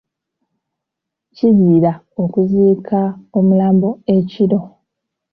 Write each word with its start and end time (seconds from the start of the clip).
Kizira 1.35 1.91
okuziika 2.23 2.99
omulambo 3.37 3.89
ekiro. 4.15 4.59